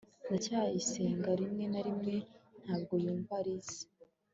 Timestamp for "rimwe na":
1.39-1.81